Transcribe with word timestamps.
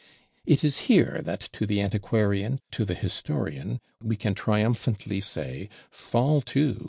It 0.47 0.63
is 0.63 0.77
here 0.89 1.21
that 1.25 1.41
to 1.53 1.67
the 1.67 1.79
Antiquarian, 1.79 2.59
to 2.71 2.85
the 2.85 2.95
Historian, 2.95 3.79
we 4.01 4.15
can 4.15 4.33
triumphantly 4.33 5.21
say: 5.21 5.69
Fall 5.91 6.41
to! 6.41 6.79